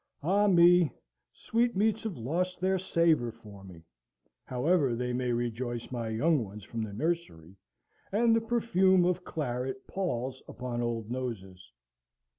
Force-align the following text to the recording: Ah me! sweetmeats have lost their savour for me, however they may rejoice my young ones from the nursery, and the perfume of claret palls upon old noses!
Ah 0.23 0.47
me! 0.47 0.91
sweetmeats 1.31 2.01
have 2.01 2.17
lost 2.17 2.59
their 2.59 2.79
savour 2.79 3.31
for 3.31 3.63
me, 3.63 3.83
however 4.45 4.95
they 4.95 5.13
may 5.13 5.31
rejoice 5.31 5.91
my 5.91 6.09
young 6.09 6.43
ones 6.43 6.63
from 6.63 6.81
the 6.81 6.91
nursery, 6.91 7.55
and 8.11 8.35
the 8.35 8.41
perfume 8.41 9.05
of 9.05 9.23
claret 9.23 9.85
palls 9.85 10.41
upon 10.47 10.81
old 10.81 11.11
noses! 11.11 11.71